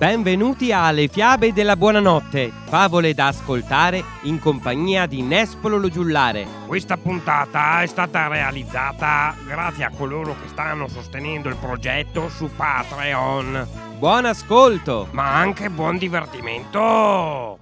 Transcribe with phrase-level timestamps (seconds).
[0.00, 6.46] Benvenuti alle fiabe della buonanotte, favole da ascoltare in compagnia di Nespolo lo Giullare.
[6.66, 13.68] Questa puntata è stata realizzata grazie a coloro che stanno sostenendo il progetto su Patreon.
[13.98, 15.08] Buon ascolto!
[15.10, 17.58] Ma anche buon divertimento!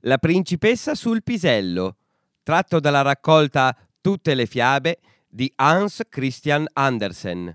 [0.00, 1.96] La principessa sul pisello,
[2.42, 7.54] tratto dalla raccolta Tutte le fiabe di Hans Christian Andersen.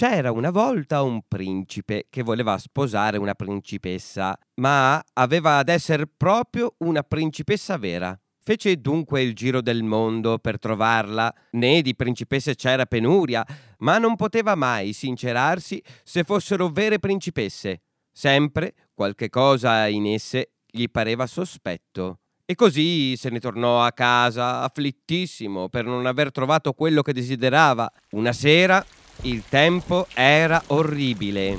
[0.00, 6.74] C'era una volta un principe che voleva sposare una principessa, ma aveva ad essere proprio
[6.78, 8.18] una principessa vera.
[8.42, 13.44] Fece dunque il giro del mondo per trovarla, né di principesse c'era penuria,
[13.80, 17.82] ma non poteva mai sincerarsi se fossero vere principesse.
[18.10, 22.20] Sempre qualche cosa in esse gli pareva sospetto.
[22.46, 27.92] E così se ne tornò a casa afflittissimo per non aver trovato quello che desiderava.
[28.12, 28.82] Una sera
[29.22, 31.58] il tempo era orribile.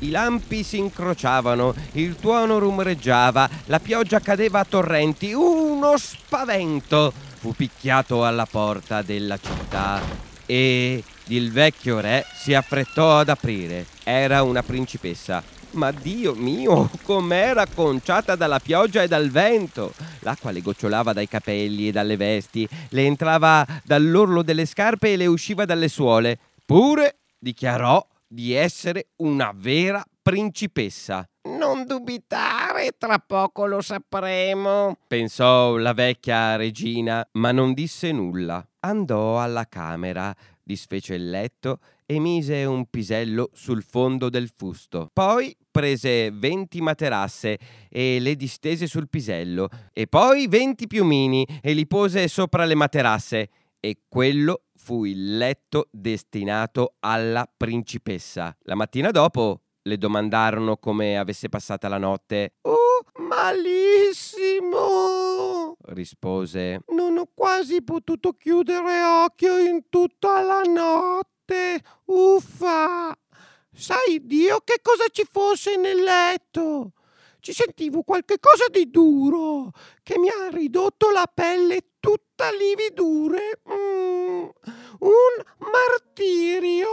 [0.00, 7.54] I lampi si incrociavano, il tuono rumoreggiava, la pioggia cadeva a torrenti, uno spavento fu
[7.54, 10.00] picchiato alla porta della città
[10.46, 13.86] e il vecchio re si affrettò ad aprire.
[14.02, 15.42] Era una principessa.
[15.72, 19.94] Ma Dio mio, com'era conciata dalla pioggia e dal vento!
[20.18, 25.26] L'acqua le gocciolava dai capelli e dalle vesti, le entrava dall'orlo delle scarpe e le
[25.26, 26.38] usciva dalle suole.
[26.72, 31.22] Pure dichiarò di essere una vera principessa.
[31.58, 38.66] Non dubitare, tra poco lo sapremo, pensò la vecchia regina, ma non disse nulla.
[38.80, 45.10] Andò alla camera, disfece il letto e mise un pisello sul fondo del fusto.
[45.12, 47.58] Poi prese venti materasse
[47.90, 53.50] e le distese sul pisello, e poi venti piumini e li pose sopra le materasse,
[53.84, 58.56] e quello fu il letto destinato alla principessa.
[58.62, 62.54] La mattina dopo le domandarono come avesse passata la notte.
[62.60, 64.92] Oh, malissimo!
[65.86, 66.82] rispose.
[66.90, 71.82] Non ho quasi potuto chiudere occhio in tutta la notte.
[72.04, 73.12] Uffa!
[73.74, 76.92] Sai Dio che cosa ci fosse nel letto?
[77.40, 79.72] Ci sentivo qualche cosa di duro
[80.04, 81.91] che mi ha ridotto la pelle
[82.42, 83.60] tutta lividure.
[83.70, 84.48] Mm,
[84.98, 86.88] un martirio.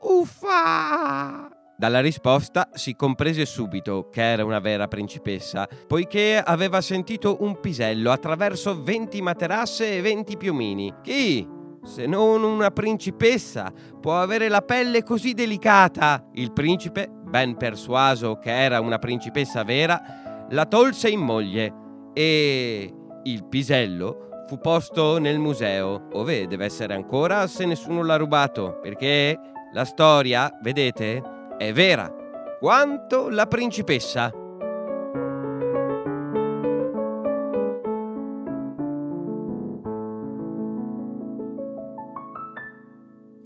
[0.00, 1.48] Uffa!
[1.76, 8.12] Dalla risposta si comprese subito che era una vera principessa, poiché aveva sentito un pisello
[8.12, 10.94] attraverso venti materasse e venti piumini.
[11.02, 11.46] Chi,
[11.82, 16.28] se non una principessa, può avere la pelle così delicata?
[16.34, 21.72] Il principe ben persuaso che era una principessa vera, la tolse in moglie
[22.12, 22.92] e
[23.24, 29.38] il pisello fu posto nel museo, ove deve essere ancora se nessuno l'ha rubato, perché
[29.72, 31.22] la storia, vedete,
[31.56, 32.12] è vera,
[32.60, 34.32] quanto la principessa.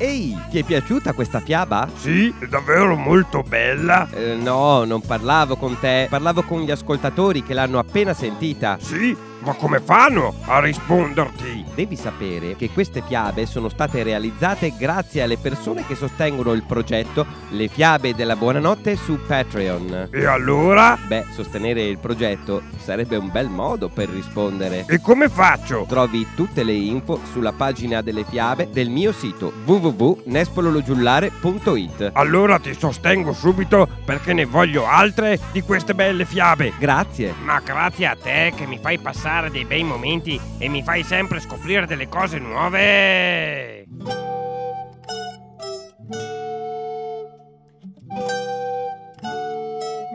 [0.00, 1.88] Ehi, ti è piaciuta questa fiaba?
[1.96, 4.08] Sì, è davvero molto bella.
[4.12, 8.78] Eh, no, non parlavo con te, parlavo con gli ascoltatori che l'hanno appena sentita.
[8.80, 11.64] Sì, ma come fanno a risponderti?
[11.74, 17.24] Devi sapere che queste fiabe sono state realizzate grazie alle persone che sostengono il progetto
[17.50, 20.08] Le fiabe della buonanotte su Patreon.
[20.12, 20.98] E allora?
[21.06, 24.84] Beh, sostenere il progetto sarebbe un bel modo per rispondere.
[24.88, 25.84] E come faccio?
[25.88, 32.10] Trovi tutte le info sulla pagina delle fiabe del mio sito www.nespolologiullare.it.
[32.12, 36.72] Allora ti sostengo subito perché ne voglio altre di queste belle fiabe.
[36.78, 37.34] Grazie.
[37.44, 38.98] Ma grazie a te che mi fai
[39.28, 43.84] passare dei bei momenti e mi fai sempre scoprire delle cose nuove.